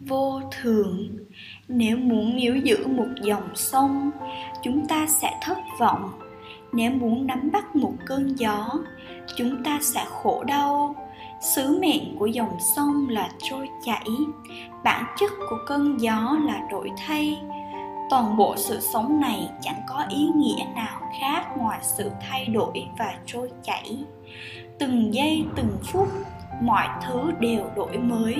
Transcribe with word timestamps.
vô 0.00 0.40
thường. 0.60 1.08
Nếu 1.68 1.96
muốn 1.96 2.36
níu 2.36 2.56
giữ 2.56 2.86
một 2.86 3.08
dòng 3.22 3.48
sông, 3.54 4.10
chúng 4.62 4.86
ta 4.86 5.06
sẽ 5.06 5.38
thất 5.42 5.58
vọng. 5.78 6.10
Nếu 6.72 6.90
muốn 6.90 7.26
nắm 7.26 7.50
bắt 7.52 7.76
một 7.76 7.92
cơn 8.06 8.34
gió, 8.38 8.70
chúng 9.36 9.64
ta 9.64 9.78
sẽ 9.82 10.04
khổ 10.08 10.44
đau. 10.46 10.94
Sứ 11.40 11.78
mệnh 11.80 12.18
của 12.18 12.26
dòng 12.26 12.56
sông 12.76 13.08
là 13.08 13.28
trôi 13.38 13.68
chảy, 13.84 14.08
bản 14.84 15.04
chất 15.18 15.30
của 15.50 15.58
cơn 15.66 16.00
gió 16.00 16.38
là 16.46 16.60
đổi 16.70 16.90
thay. 17.06 17.38
Toàn 18.10 18.36
bộ 18.36 18.54
sự 18.56 18.80
sống 18.80 19.20
này 19.20 19.48
chẳng 19.60 19.80
có 19.88 20.04
ý 20.08 20.28
nghĩa 20.36 20.64
nào 20.74 21.00
khác 21.20 21.56
ngoài 21.56 21.78
sự 21.82 22.10
thay 22.28 22.46
đổi 22.46 22.86
và 22.98 23.14
trôi 23.26 23.50
chảy. 23.62 24.04
Từng 24.78 25.14
giây, 25.14 25.44
từng 25.56 25.78
phút, 25.82 26.08
mọi 26.62 26.88
thứ 27.06 27.30
đều 27.40 27.70
đổi 27.76 27.98
mới 27.98 28.34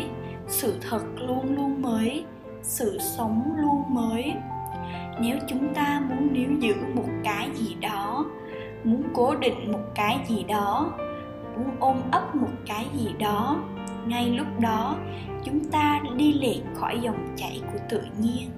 sự 0.47 0.79
thật 0.91 1.03
luôn 1.17 1.57
luôn 1.57 1.83
mới, 1.83 2.25
sự 2.63 2.99
sống 3.01 3.53
luôn 3.57 3.95
mới. 3.95 4.35
Nếu 5.21 5.39
chúng 5.49 5.75
ta 5.75 6.03
muốn 6.09 6.33
níu 6.33 6.51
giữ 6.61 6.75
một 6.95 7.09
cái 7.25 7.51
gì 7.55 7.77
đó, 7.81 8.25
muốn 8.85 9.03
cố 9.15 9.35
định 9.35 9.73
một 9.73 9.85
cái 9.95 10.19
gì 10.29 10.45
đó, 10.45 10.93
muốn 11.57 11.71
ôm 11.81 11.97
ấp 12.11 12.35
một 12.35 12.53
cái 12.67 12.87
gì 12.95 13.15
đó, 13.19 13.57
ngay 14.07 14.31
lúc 14.31 14.47
đó 14.61 14.97
chúng 15.45 15.65
ta 15.65 16.01
đi 16.17 16.33
lệch 16.33 16.63
khỏi 16.75 16.99
dòng 17.01 17.35
chảy 17.37 17.63
của 17.73 17.79
tự 17.89 18.03
nhiên 18.21 18.51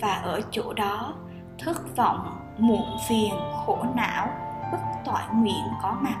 và 0.00 0.12
ở 0.12 0.40
chỗ 0.50 0.72
đó, 0.72 1.14
thất 1.58 1.96
vọng, 1.96 2.36
muộn 2.58 2.96
phiền, 3.08 3.34
khổ 3.66 3.78
não, 3.96 4.28
bất 4.72 4.78
toại 5.04 5.24
nguyện 5.34 5.64
có 5.82 5.96
mặt. 6.00 6.16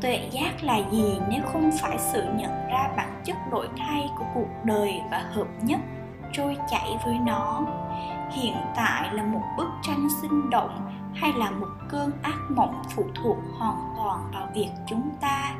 Tuệ 0.00 0.28
giác 0.30 0.64
là 0.64 0.80
gì 0.90 1.18
nếu 1.30 1.42
không 1.52 1.70
phải 1.82 1.98
sự 1.98 2.22
nhận 2.22 2.50
ra 2.68 2.90
bản 2.96 3.09
chất 3.30 3.50
đổi 3.50 3.68
thay 3.78 4.10
của 4.18 4.24
cuộc 4.34 4.48
đời 4.64 5.00
và 5.10 5.18
hợp 5.18 5.46
nhất 5.62 5.80
trôi 6.32 6.56
chảy 6.70 6.98
với 7.04 7.18
nó. 7.26 7.66
Hiện 8.30 8.56
tại 8.76 9.14
là 9.14 9.24
một 9.24 9.42
bức 9.56 9.68
tranh 9.82 10.08
sinh 10.22 10.50
động 10.50 10.90
hay 11.14 11.32
là 11.32 11.50
một 11.50 11.68
cơn 11.88 12.10
ác 12.22 12.38
mộng 12.48 12.82
phụ 12.94 13.04
thuộc 13.14 13.36
hoàn 13.58 13.94
toàn 13.96 14.30
vào 14.32 14.48
việc 14.54 14.70
chúng 14.86 15.10
ta 15.20 15.54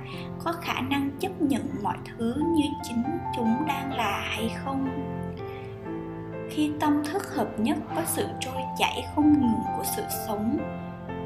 có 0.44 0.52
khả 0.52 0.80
năng 0.80 1.10
chấp 1.20 1.42
nhận 1.42 1.62
mọi 1.82 1.96
thứ 2.04 2.34
như 2.56 2.64
chính 2.82 3.02
chúng 3.36 3.66
đang 3.66 3.92
là 3.92 4.22
hay 4.24 4.50
không? 4.64 4.88
Khi 6.50 6.72
tâm 6.80 7.02
thức 7.04 7.34
hợp 7.34 7.48
nhất 7.58 7.78
có 7.94 8.02
sự 8.04 8.26
trôi 8.40 8.62
chảy 8.78 9.04
không 9.14 9.32
ngừng 9.32 9.60
của 9.76 9.84
sự 9.96 10.02
sống, 10.26 10.58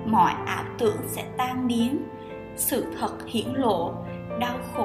mọi 0.06 0.33
ảo 0.46 0.64
tưởng 0.78 1.00
sẽ 1.06 1.24
tan 1.36 1.66
biến. 1.66 2.05
Sự 2.56 2.94
thật 3.00 3.27
hiển 3.27 3.48
lộ, 3.55 3.92
đau 4.40 4.56
khổ 4.74 4.83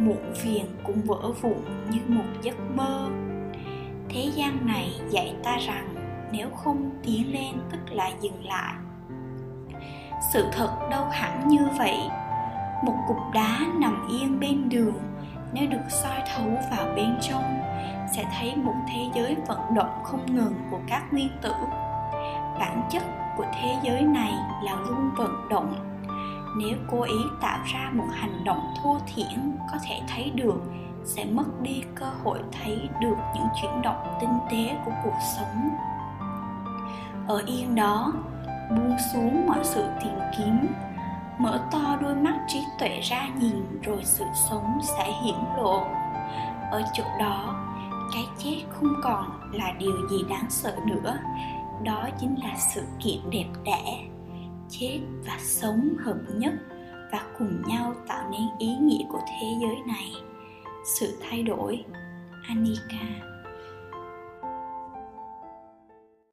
muộn 0.00 0.34
phiền 0.34 0.66
cũng 0.84 1.00
vỡ 1.04 1.32
vụn 1.40 1.64
như 1.90 2.00
một 2.08 2.24
giấc 2.42 2.56
mơ. 2.74 3.08
Thế 4.08 4.30
gian 4.34 4.66
này 4.66 4.90
dạy 5.10 5.34
ta 5.44 5.56
rằng 5.66 5.94
nếu 6.32 6.50
không 6.50 6.90
tiến 7.02 7.32
lên 7.32 7.54
tức 7.72 7.92
là 7.92 8.10
dừng 8.20 8.44
lại. 8.44 8.74
Sự 10.32 10.46
thật 10.52 10.88
đâu 10.90 11.04
hẳn 11.10 11.48
như 11.48 11.68
vậy? 11.78 11.98
Một 12.84 12.94
cục 13.08 13.16
đá 13.34 13.58
nằm 13.78 14.08
yên 14.10 14.40
bên 14.40 14.68
đường, 14.68 14.94
nếu 15.52 15.68
được 15.68 15.84
soi 15.88 16.22
thấu 16.34 16.48
vào 16.70 16.94
bên 16.96 17.16
trong, 17.20 17.60
sẽ 18.16 18.24
thấy 18.38 18.56
một 18.56 18.74
thế 18.88 19.10
giới 19.14 19.36
vận 19.48 19.74
động 19.74 20.02
không 20.04 20.36
ngừng 20.36 20.54
của 20.70 20.80
các 20.88 21.12
nguyên 21.12 21.30
tử. 21.42 21.52
Bản 22.58 22.82
chất 22.90 23.02
của 23.36 23.46
thế 23.54 23.76
giới 23.82 24.02
này 24.02 24.32
là 24.62 24.76
luôn 24.88 25.10
vận 25.16 25.48
động 25.50 25.74
nếu 26.56 26.76
cố 26.90 27.02
ý 27.02 27.18
tạo 27.40 27.58
ra 27.64 27.90
một 27.92 28.06
hành 28.12 28.44
động 28.44 28.74
thô 28.82 28.98
thiển 29.14 29.56
có 29.72 29.78
thể 29.88 30.00
thấy 30.08 30.30
được, 30.34 30.62
sẽ 31.04 31.24
mất 31.24 31.60
đi 31.62 31.82
cơ 31.94 32.06
hội 32.24 32.38
thấy 32.52 32.88
được 33.00 33.16
những 33.34 33.46
chuyển 33.62 33.82
động 33.82 34.16
tinh 34.20 34.38
tế 34.50 34.76
của 34.84 34.92
cuộc 35.04 35.18
sống. 35.36 35.70
Ở 37.28 37.42
yên 37.46 37.74
đó, 37.74 38.12
buông 38.70 38.96
xuống 39.12 39.46
mọi 39.46 39.58
sự 39.62 39.84
tìm 40.02 40.18
kiếm, 40.38 40.66
mở 41.38 41.60
to 41.70 41.96
đôi 42.00 42.14
mắt 42.14 42.34
trí 42.48 42.60
tuệ 42.78 43.00
ra 43.00 43.28
nhìn 43.38 43.80
rồi 43.82 44.00
sự 44.04 44.24
sống 44.48 44.78
sẽ 44.82 45.12
hiển 45.22 45.38
lộ. 45.56 45.82
Ở 46.70 46.82
chỗ 46.92 47.04
đó, 47.18 47.54
cái 48.14 48.24
chết 48.38 48.62
không 48.70 48.94
còn 49.02 49.50
là 49.52 49.72
điều 49.78 50.08
gì 50.10 50.24
đáng 50.28 50.46
sợ 50.48 50.76
nữa, 50.86 51.18
đó 51.82 52.08
chính 52.18 52.34
là 52.42 52.56
sự 52.74 52.82
kiện 52.98 53.30
đẹp 53.30 53.46
đẽ 53.64 54.04
chết 54.70 55.00
và 55.26 55.38
sống 55.40 55.94
hợp 56.04 56.16
nhất 56.34 56.52
và 57.12 57.26
cùng 57.38 57.62
nhau 57.66 57.94
tạo 58.08 58.30
nên 58.30 58.48
ý 58.58 58.74
nghĩa 58.82 59.04
của 59.08 59.20
thế 59.26 59.46
giới 59.60 59.76
này. 59.86 60.12
Sự 60.98 61.18
thay 61.20 61.42
đổi 61.42 61.84
anika 62.48 63.30